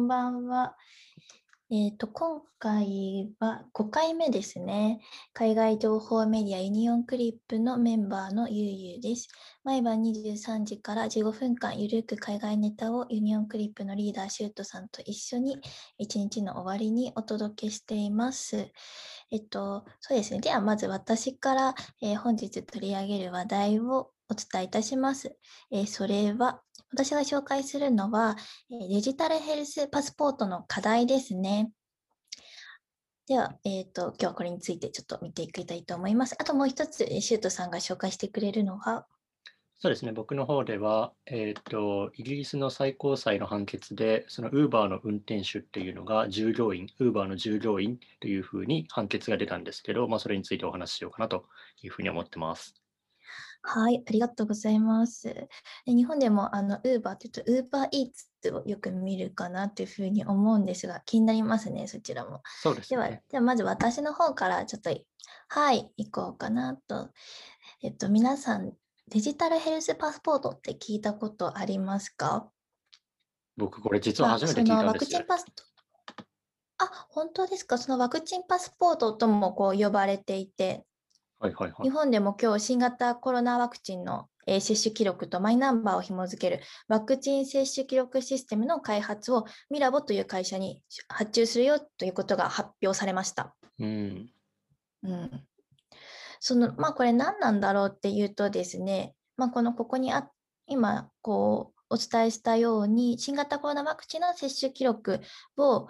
[0.00, 0.76] んばんは。
[1.72, 4.98] えっ、と、今回は5回目ですね。
[5.32, 9.28] 海外情報メディアユニオンクリップのメンバーのゆうゆうです。
[9.62, 15.60] 毎晩23時から15分間ゆるく海外ネタをユニオンクリップのリーダーシュートさんと一緒に
[15.96, 18.72] 一日の終わりにお届けしています。
[19.30, 20.40] えっと、そうですね。
[20.40, 25.36] ではまず私から、えー本日取り上げる話題をお伝えいたします。
[25.70, 26.62] えーそれは、
[26.92, 28.36] 私が紹介するのは、
[28.70, 31.70] デジタルヘルスパスポートの課題ですね。
[33.28, 36.34] では、えっ、と、今日はこれについてちょっと見ていきたいと思います。
[36.38, 39.06] あともう一つ、シュートさんが紹介してくれるのは、
[39.82, 51.46] そうですね、僕の方では、えーと、イギリスの最高裁の判決で、その Uber の運転手っていうのが従業員、Uber の従業員というふうに判決が出たんですけど、まあ、それについてお話ししようかなと
[51.82, 52.79] いうふうに思ってます。
[53.62, 55.24] はい、ありがとうございます。
[55.24, 55.48] で
[55.86, 62.42] 日本でもあの Uber って言うと Uber Eats をよく見るかなというふうに思うんですが、気になりますね、そちらも。
[62.62, 63.22] そうですでは、ね。
[63.30, 64.90] ではまず私の方からちょっと、
[65.48, 67.10] はい、行こうかなと。
[67.82, 68.72] えっと、皆さん、
[69.10, 72.48] デジタルヘルスパスポートって聞いたことありますか？
[73.56, 74.86] 僕、これ実は初めて聞いたんですよ。
[74.86, 75.44] ワクチンパス
[76.78, 77.76] あ、本当ですか？
[77.76, 80.86] そのワクチンパスポートともこう呼ばれていて、
[81.40, 81.82] はいはいはい。
[81.82, 93.54] 日本でも今日新型コロナワクチンのえー接種記録とマイナンバーを紐付けるワクチン接種記録システムの開発をミラボという会社に発注するよということが発表されました。
[93.78, 94.28] うん。
[95.02, 95.30] うん、
[96.40, 100.28] そのまあこれ何なんだろうっていうとですね、まあ、このここにあ
[100.66, 105.20] 今こうお伝えしたように新型コロナワクチンの接種記録
[105.56, 105.88] を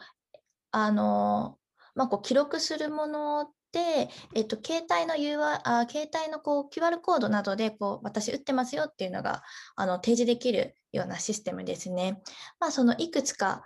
[0.71, 1.59] あの、
[1.97, 9.43] まあ、こう記録するもので、えっと、携帯の UR あ携帯のこう QR コードなどでこう私打ってますよっていうのが
[9.77, 12.21] あの提示できるようなシステムですね。
[12.59, 13.63] まあ、そのいくつか、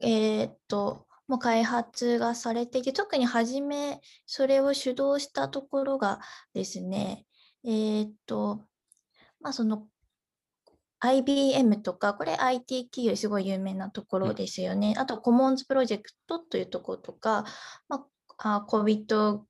[0.00, 6.20] えーっともう開発がされていて特に初めそれを主導したところが
[6.54, 7.26] ですね
[7.64, 8.64] えーっと
[9.40, 9.86] まあその
[11.00, 14.94] IBM とか、これ IT 企業すごい有名なところですよね。
[14.98, 17.44] あと、コモンズプロジェクトというところとか、
[17.88, 18.06] まあ、
[18.38, 19.40] あ COVID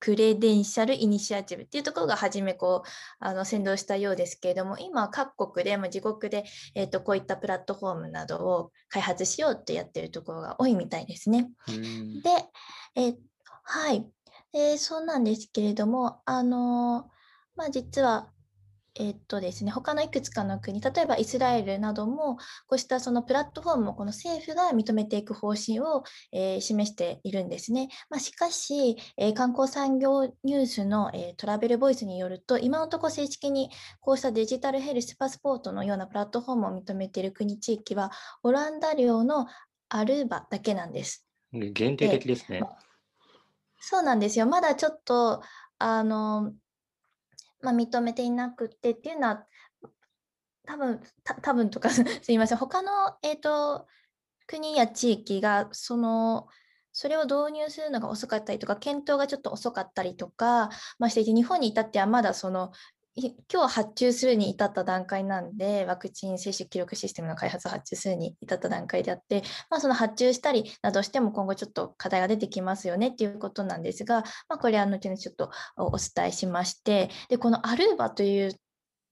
[0.00, 2.88] クレデンシャルイニシアチブっていうところが初めこう
[3.18, 6.44] あの先導したようですけれども、今は各国でも自国で、
[6.74, 11.50] えー、とこういったプラットフォームなどを開発しようってやってるところが多いみたいですね。
[11.68, 12.30] うんで、
[12.94, 13.16] えー
[13.64, 14.06] はい、
[14.52, 17.10] で、そうなんですけれども、あの
[17.56, 18.30] まあ、実は、
[19.00, 22.36] えっとですね、他のいくつかの国、例えばイスラエルなども、
[22.66, 27.88] こうしたそのプラットフォームをこの政府が認めていく方針を、えー示しているんですね。
[28.10, 33.70] まあ、しかし、えー観光産業ニュースの、えートラベルボイスによると、今のところ正式に
[34.00, 38.10] こうしたデジタルヘルスパスポートのようなプラットフォームを認めている国地域は、
[38.42, 39.46] オランダ領の
[39.88, 41.24] アルーバだけなんです。
[41.52, 42.62] 限定的ですね。
[43.80, 44.46] そうなんですよ。
[44.46, 45.40] まだちょっと、
[45.78, 46.52] あの、
[47.60, 49.46] まあ、認めていなくてっていうのは、
[50.66, 51.00] 多分
[51.42, 51.90] 多分とか
[52.22, 52.58] すいません。
[52.58, 52.90] 他の、
[53.22, 53.86] えー、と
[54.46, 56.48] 国や地域が、その、
[56.92, 62.72] それを導入するのが遅かったりとか、検討がちょっと遅かったりとか、まあ、していて、日本に至ってはまだその、
[63.20, 78.54] 今日発注するに至った段階なんで、ワクチン接種記録システムの開発を発注するに至った段階であって、まあ、その発注したりなどしても今後ちょっと課題が出てきますよねっていうことなんですが、まあ、これは後にちょっとおお伝えしまして、で、このアルーバという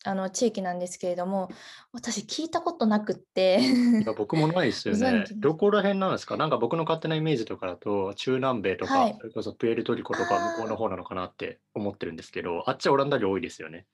[0.04, 1.48] あの地域なんですけれども、
[1.92, 5.24] 私聞いたことなくって、いや僕もないですよね。
[5.34, 6.36] どこら辺なんですか？
[6.36, 13.84] なんか僕の勝手なイメージとかだと、中南米とか、はいそれこそプエルトリコとか向こうの方なのかなって思ってるんですけど、あっちはオランダ領多いですよね。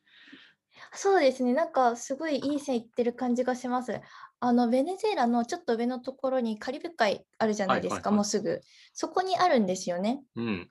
[0.94, 4.00] そうですね、なんかすごいいい線いってる感じがします。
[4.40, 8.60] あのベネズエラのちょっと上のところにカリブ海あるじゃないですか、もうすぐ。
[8.92, 10.22] そこにあるんですよね。
[10.36, 10.68] うん。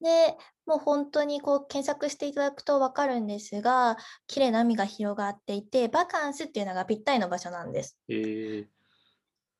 [0.00, 3.96] で、もう本当にこう検索していただくと分かるんですが、
[4.26, 7.96] 綺麗な海が広がっていて、バカンスっていうのがぴったりの場所なんです。
[8.08, 8.66] えー、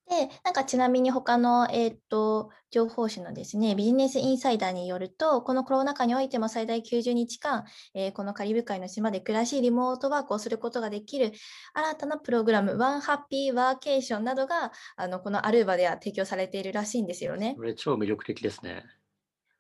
[0.09, 7.65] で、なんかちなみに他の、えーっと情報誌のですね、ビジネスインサイダーによると、このコロナ禍においても最大90日間、
[7.95, 11.33] えーこのカリブ海の島で暮らし、リモートワークをすることができる
[11.75, 17.63] 新たなプログラム、ワンハッピーワーケーションなどが、あのこのアルーバでは提供されているらしいんですよねこ。
[17.63, 18.85] れ超魅力的ですね。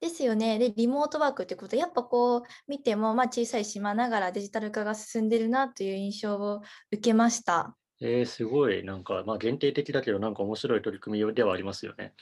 [0.03, 0.59] ですよね。
[0.59, 6.61] で、リモートワークってこと、やっぱこう見ても、まあ、小さい島ながらデジタル化が進んでるなという印象を
[6.91, 7.77] 受けました。
[8.03, 12.15] えー、すごい、なんか、まあ限定的だけど、なんか面白い取り組みではありますよね。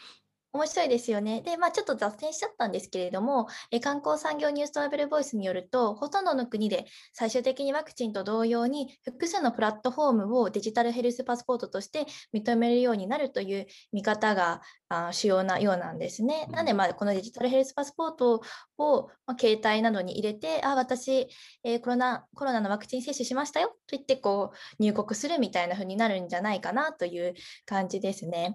[0.53, 1.43] 面白いですよね。
[1.43, 16.47] で、まあ、ちょっと脱線しちゃったんですけれども、え観光産業ニューストラベルボイスによると、ほとんどの国で最終的にワクチンと同様に複数のプラットフォームをデジタルヘルスパスポートとして認めるようになるという見方があ主要なようなんですね。
[16.49, 18.43] うんなんで、まあ、このデジタルヘルスパスポート
[18.77, 21.29] を、まあ、携帯などに入れて、あ、私、
[21.63, 27.35] えーコロナ、コロナのワクチン接種しましたよと言って、こう、入国するみたいな風になるんじゃないかなという
[27.67, 28.55] 感じですね。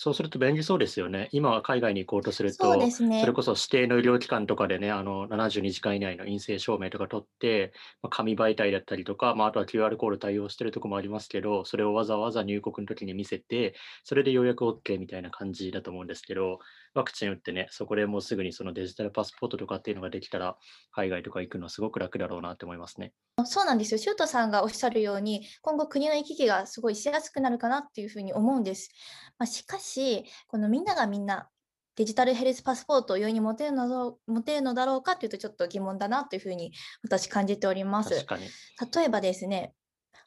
[0.00, 1.28] そそうすると便利そうですよね。
[1.32, 3.20] 今は海外に行こうとするそうでと、すね。
[3.20, 13.74] それこそ指定の医療機関とかでね、あの72時間以内の陰性証明とか取って、まあ、紙媒体だったりとか、まあ、あとは QR コード対応してるとこもありますけど、それをわざわざ入国の時に見せて、
[14.04, 16.60] それでようやく OK みたいな感じだと思うんですけど、
[16.98, 20.56] ワクチン打ってね、そこでもうすぐにそのデジタルパスポートとかっていうのができたら、
[20.90, 23.12] 海外とか行くのすごく楽だろうなって思いますね。
[23.44, 23.98] そうなんですよ。
[23.98, 28.90] シュートさんがおっしゃるように、今後国の行き来がすごいしやすくなるかなっていうふうに思うんです。
[29.38, 31.48] まあ、しかし、このみんながみんな
[31.94, 36.72] デジタルヘルスパスポートを容易に持てるの持てるのだろうかというとちょっと疑問だなというふうに
[37.02, 38.10] 私感じております。
[38.10, 38.48] 確かに。
[38.94, 39.74] 例えばですね、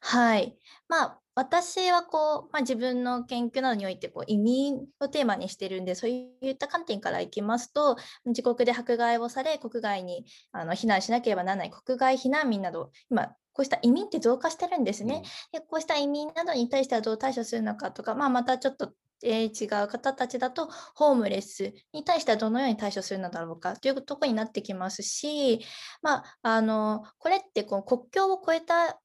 [0.02, 0.58] はい。
[0.90, 7.96] まあ、私はこう、まあ、自分の研究などにおいてこう移民をテーマにしてるんで、そういった観点からいきますと、
[8.26, 15.24] 自国で迫害をされ、国外にあの避難しなければならない国外避難民など、今、こうした移民って増加してるんですね。
[15.52, 18.94] でこうした移民などに対してはどう対処するのかとか、まあ、またちょっと、
[19.24, 25.62] えー違う方たちだと、ホームレスに対してはどのように対処するのだろうかというところになってきますし、
[26.02, 29.01] まあ、あのこれってこう国境を越えた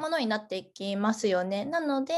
[0.00, 1.64] ものになっていきますよね。
[1.64, 2.14] なので、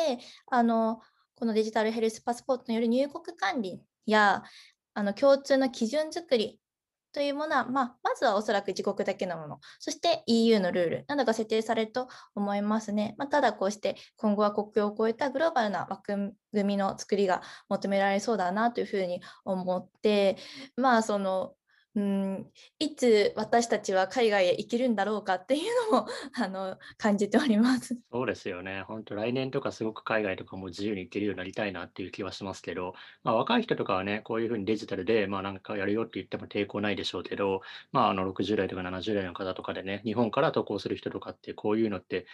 [0.51, 1.01] あの
[1.35, 4.43] このデジタルヘルスパスポートによる入国管理や
[4.95, 6.61] あの共通の基準作り
[7.13, 13.15] というものは、まあ、まずはおそらく自国だけのもの、そして EU のルールなどが設定されると思いますね。
[13.19, 20.39] まあ、ただこうして今後は国境を越えたグローバルな枠組みの作りが求められそうだなというふうに思って、
[20.77, 21.55] まあその、
[21.95, 22.47] うん、
[22.79, 27.99] いつ私たちは海外へ行けるんだろうかっていうのも あの感じております。
[28.11, 28.83] そうですよね。
[28.83, 37.61] 本当来年とかすごく海外とかも自由に行けるようになりたいなっていう気はしますけど、まあ、若い人とかはね、こういうふうにデジタルで、まあなんかやるよって言っても抵抗ないでしょうけど、
[37.93, 42.27] まああの60代とか70代の方とかでね、日本から渡航する人とかってこういうのって、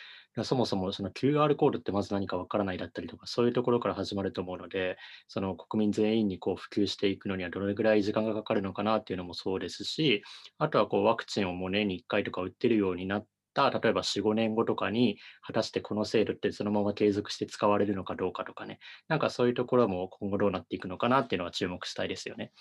[0.45, 4.97] そもそもその QR コードってまず何かわからないだったりとか、そういうところから始まると思うので、
[5.27, 10.23] その国民全員にこう普及していくのにはどれぐらい時間がかかるのかなっていうのもそうですし、
[10.59, 18.79] あとはこうワクチンをもう年に1回とか打ってるようになった、例えば4、5年後とかに、果たしてこの制度ってそのまま継続して使われるのかどうかとかね、
[19.09, 22.53] なんかそういうところも今後どうなっていくのかなっていうのは注目したいですよね。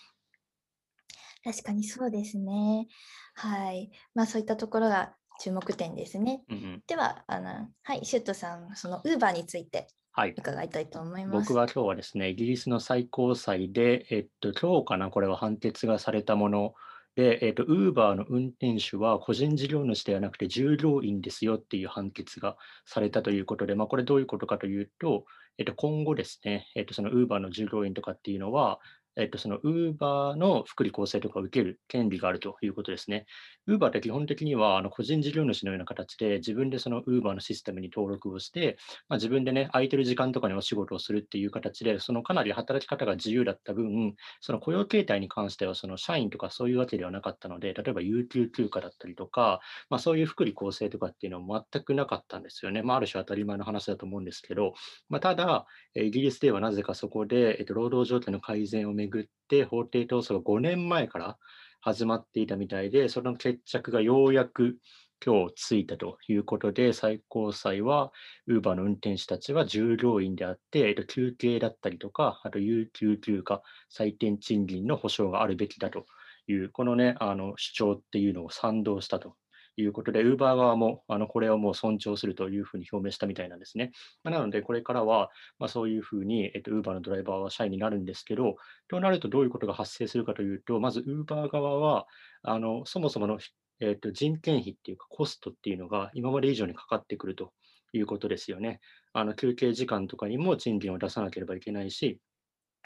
[1.44, 2.88] 確かにそうですね。
[3.36, 3.92] はい。
[4.16, 6.44] まあそういったところが注目点ですね。
[6.50, 9.88] うんうん、では、あのはい、シュートさん、その Uber について
[10.18, 10.34] はい。
[10.36, 11.50] 伺いたいと思います。
[11.50, 16.74] 僕は今日はですね、イギリスの最高裁で、えっと、今日かな、これは判決がされたもの
[17.16, 25.26] で、えっと、ウーバーの運転手は個人事業主ではなくて従業員ですよっていう判決がされたということで、まあ、これどういうことかというと、
[25.60, 28.80] えっと、今後ですね、えっと、そのウーバーの従業員とかっていうのは、
[29.18, 33.26] えっと、そのウーバーの福利厚生とかを受ける権利があるということですね。
[33.66, 38.78] ウーバーって基本的にはあの個人事業主のような形で自分でそのウーバーのシステムに登録をして、
[39.10, 49.60] まあ、自分でね、空いてる時間とかにお仕事をするっていう形で、そのかなり働き方が自由だった分、その雇用形態に関しては、その社員とかそういうわけではなかったので、例えば有給休暇だったりとか、
[49.90, 52.84] まあ、そういう福利厚生とかっていうのは全くなかったんですよね。
[52.84, 54.74] まあ、ある種当たり前の話だと思うんですけど、
[55.10, 61.38] まあ、ただ、イギリスではなぜかそこで、えっと、労働条件の改善をめぐって、法廷闘争が5年前から
[61.82, 64.78] 始まっていたみたいで、その決着がようやく
[65.26, 68.12] 今日ついたということで、最高裁は、
[68.46, 76.06] ウーバーの運転手たちは従業員であって、休憩だったりとか、あと有給休暇、最低賃金の保障があるべきだと
[76.48, 79.36] いう、このね、あの主張っていうのを賛同したと。
[79.78, 83.92] いうことで、ウーバー側もあのこれをもう尊重するというふうに表明したみたいなんですね。
[84.24, 85.30] まあなので、これからは、
[85.60, 88.56] まあ、そういうふうに、えっと、ウーバーのドライバーは社員になるんですけど、
[88.88, 92.08] となるとどういうことが発生するかというと、まずウーバー側は、
[92.44, 93.40] あのそもそもの、
[93.80, 97.52] えっと、人件費っていうかコストっていうのが今まで以上にかかってくると
[97.94, 98.80] いうことですよね。
[99.14, 102.20] あの休憩時間とかにも賃金を出さなければいけないし、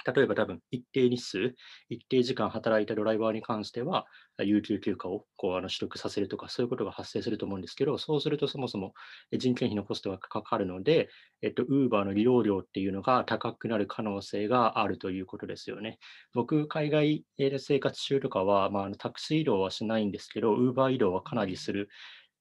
[0.05, 1.55] 例えば多分一定日数、
[1.89, 4.05] 一定時間働いたドライバーに関しては、
[4.39, 8.93] 有給休暇をこうあの取得させるとか、そういうことが発生すると思うんですけど、そうするとそもそも
[9.37, 11.09] 人件費のコストがかかるので、
[11.41, 15.99] えっと、ウーバーの利用料っていうのが高くなる可能性があるということですよね。
[16.33, 17.25] 僕、海外
[17.59, 21.89] 生活中とかは、まあ、タクシー移動はしないんですけど、ウーバー移動はかなりする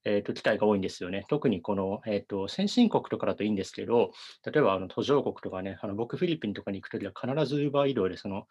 [0.04, 1.24] えっと、機会が多いんですよね。
[1.28, 4.12] 特にこの、えっと、先進国とかだといいんですけど、
[4.44, 8.46] 例えばあの途上国とかね、あの僕フィリピンとかに行くときは必ず Uber 移動で、その、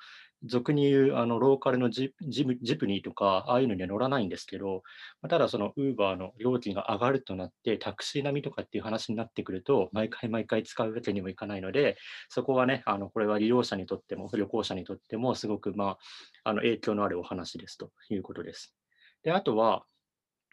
[0.46, 4.84] 俗に言うあのローカルのジジムジプニーとか、ああいうのには乗らないんですけど、
[5.28, 11.98] ただその Uber の料金が上がるとなって、タクシー並みとかっていう話になってくると、毎回毎回使うわけにもいかないので、
[12.30, 15.98] そこはね、あのこれは利用者にとっても、旅行者にとっても、すごく、ま
[16.44, 18.76] あ、あの影響のあるお話ですということです。
[19.24, 19.86] で、あとは、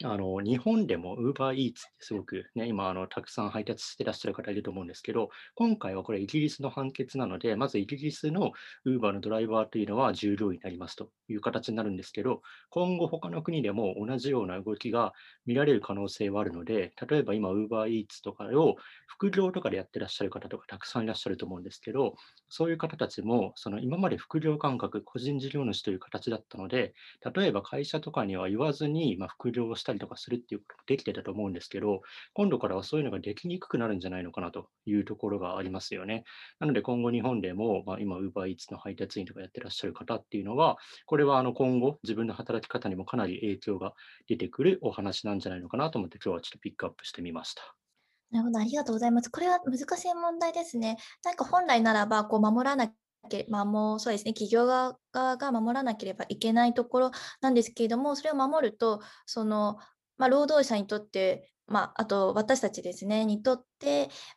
[0.04, 8.52] あの、日本でも UberEats ってすごくね、今あの、たくさん配達してらっしゃる方いると思うんですけど、今回はこれイギリスの判決なので、まずイギリスの
[8.86, 15.14] Uber のドライバーというのは従業員になりますという形になるんですけど、今後他の国でも同じような動きが
[15.46, 18.76] 見られる可能性はあるので、例えば今 UberEats とかを
[19.06, 22.16] 副業とかでやってらっしゃる方とかたくさんいらっしゃると思うんですけど、
[22.50, 26.92] そういう方たちも、その今まで副業感覚、個人事業主という形だったので、
[27.34, 32.02] 例えば会社とかには言わずに、まあ、副業をしてたりとかするっていうことできてたと思うんですけど、
[32.34, 36.24] 今度からはそういうのができにくくなるんじゃないのかなというところがありますよね。
[36.58, 40.76] なので今後日本でも、まあ、今 UberEats の配達員とかやってらっしゃる方っていうのは、
[41.06, 43.94] これはあの今後自分の働き方にもかなり影響が
[44.28, 47.62] 出てくるお話なんじゃないのかなと思って今日はちょっとピックアップしてみました。
[48.30, 49.30] なるほど、ありがとうございます。
[49.30, 50.96] これは難しい問題ですね。
[51.24, 52.92] なんか本来ならば、こう守らな
[53.26, 54.98] けま、もうそうですね、企業側
[55.36, 59.78] が守らなければいけないところなんですけれども、それを守ると、その、
[60.18, 63.75] まあ、労働者にとってまあ、あと私たちですね、にとって、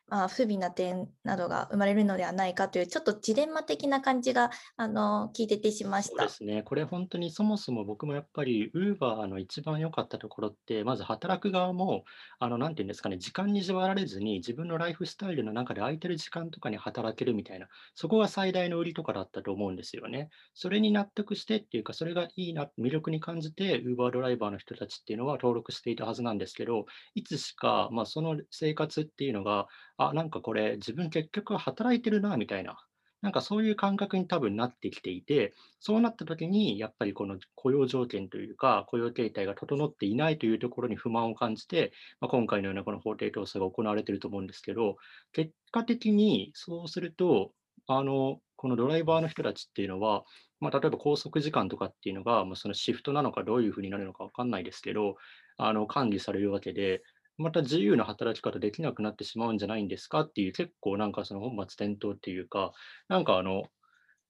[0.07, 6.33] まあ、不備な点などが生まれるのではないかという、ちょっとジレンマ的な感じが、あの、聞いててしましたそうで。
[6.33, 6.63] すね。
[6.63, 12.03] これ本当にそもそも僕もやっぱり Uber の一番良かったところって、まず働く側も、
[12.39, 20.29] あの、なんていうんですかね、時間に縛られずに、自分のライフスタイルの中で空いてる時間とかに働けるみたいな、そこが最大の売りとかだったと思うんですよね。
[20.53, 29.67] それに納得してっていうか、それがいいな、魅力に感じて Uber ドライバーの人たちっていうのは登録していたはずなんですけど、いつしか、まあ、その生活っていうのが、
[29.97, 32.77] あ、なんかこれ自分結局働いてるなみたいな、
[33.21, 44.97] なんかそういう感覚に多分なってきていて、そうなった時にやっぱりこの雇用条件というか、雇用形態が整っていないというところに不満を感じて、まあ、今回のようなこの法廷闘争が行われてると思うんですけど、
[45.33, 47.51] 結果的にそうすると、
[47.87, 50.23] あの、このドライバーの人たちっていうのは、
[50.59, 55.15] まあ、例えば拘束時間とかっていうのが、まあ、そのシフトなのかどういうふうになるのかわかんないですけど、
[55.57, 57.01] あの管理されるわけで、
[57.39, 60.21] また自由な働き方できなくなってしまうんじゃないんですか？
[60.21, 62.73] っていう、結構なんかその本末転倒っていうか、
[63.09, 63.63] なんかあの、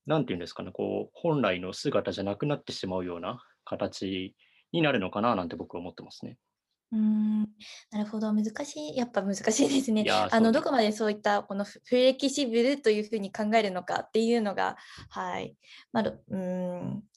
[0.08, 4.36] なんていうんですかね、こう、本来の姿じゃなくなってしまうような形
[4.74, 5.36] になるのかな？
[5.36, 6.38] なんて僕は思ってますね。
[6.92, 7.42] うーん、
[7.92, 10.08] なるほど、難しいやっぱ難しいですね。
[10.32, 10.62] あの、ど。
[10.62, 14.78] こまでそういったこのフフレキシブルというふうに考えるのかっていうのが、
[15.10, 15.56] はい。
[15.92, 16.38] ま、どうー
[16.84, 17.09] ん。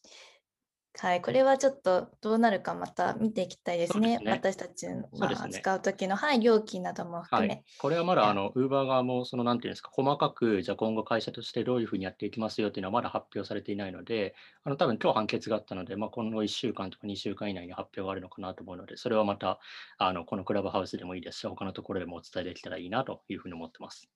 [0.98, 4.18] はい、これはちょっとどうなるかまた見ていきたいですね。
[4.18, 4.30] すね。
[4.30, 7.24] 私たちの、まあ、そう時の、はい、料金などもはい。
[7.24, 7.64] 含め。
[7.78, 14.34] これはまだあの、ウーバー側もそのなんていうんですか、細かく、じゃあ今後会社としてどういうふうにやっていきますよっていうのはまだ発表されていないので、
[14.64, 19.58] あの多分今日判決があったので、まあ、今後1週間とか2週間以内に発表があるのかなと思うので、それはまた
[19.98, 24.08] あのこのクラブハウスでもいいですし、他のところでもお伝えできたらいいなというふうに思ってます。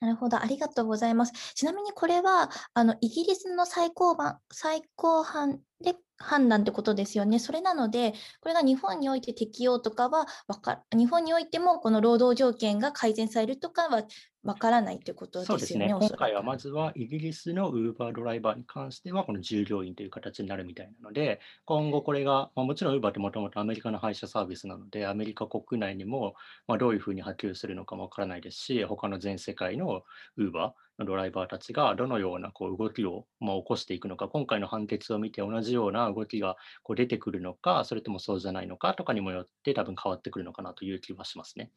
[0.00, 1.32] なるほど、ありがとうございます。
[1.54, 7.38] ちなみにこれは、あの、イギリスの最高版最高判で判断ってことですよね。
[7.38, 14.02] それなので、これが日本において適用とかはわか日本においてもこの労働条件が改善されるとかは
[14.42, 16.08] わからないということですよね、お今。
[16.16, 26.34] 回はまずはイギリスの Uber ドライバーに関しては、この従業員という形になるみたいなので、今後これが、まあ、もちろん Uber ってもともとアメリカの配車サービスなので、アメリカ国内にも、
[26.66, 30.04] まあ、どういうふうに波及するのかもわからないですし、他の全世界の
[30.38, 41.70] Uber のドライバーたちがどのようなこう動きを、まあ、起こしていくのか、今回の判決を見て同じような動きがこう出てくるのか、それともそうじゃないのかとかにもよって多分変わってくるのかなという気はしますね。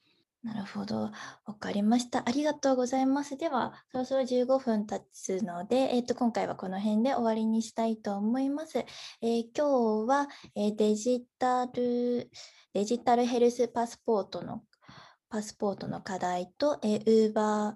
[0.44, 1.10] なるほど。
[1.46, 2.28] わかりました。
[2.28, 3.38] ありがとうございます。
[3.38, 8.80] では、そろそろ15分経つので、えっと、今回はこの辺で終わりにしたいと思います。
[8.80, 12.30] えー今日は、えーデジタル、
[12.74, 14.64] デジタルヘルスパスポートの、
[15.30, 17.74] パスポートの課題と、えー、Uber、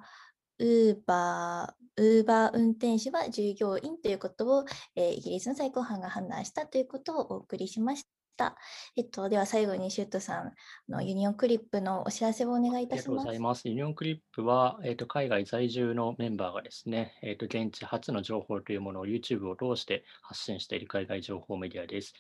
[0.60, 8.17] Uber、Uber 運転手は従業員ということを、えイギリスの最高裁が判断したということをお送りしました。
[8.96, 10.54] えっと、では最後にシュートさん、
[10.90, 13.26] のユニオンクリップのお知らせをお願いいたありがとうごします。
[13.26, 13.68] ざいます。
[13.68, 22.14] ユニオンクリップは、えっと、海外在住のメンバーがですね、えっと、現地発の情報というものを YouTube を通して発信している海外情報メディアです。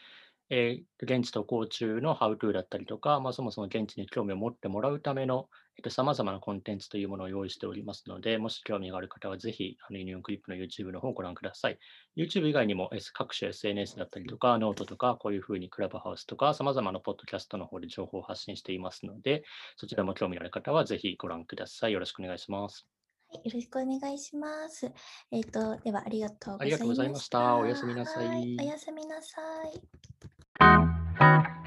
[0.49, 11.77] えー現地渡航中のハウトゥーだったりとか、まあ、そもそも現地に興味を持ってもらうための、えっと、様々なコンテンツというものを用意しておりますので、もし興味がある方はぜひ、あのユニオンクリップの YouTube の方をご覧ください。
[12.17, 19.43] YouTube 以外にも S 各種 SNS だったりとか、ノートとか、こういうふうにクラブハウスとか、様々なポッドキャストの方で情報を発信していますので、
[19.75, 21.91] そちらも興味のある方はぜひご覧ください。
[21.91, 22.87] よろしくお願いします。
[23.29, 24.91] はい、よろしくお願いします。
[25.29, 26.65] えっ、と、ではありがとうございました。
[26.65, 30.36] ありがとうございましたおやすみなさいおやすみなさい。
[30.59, 30.89] Thank
[31.21, 31.66] you.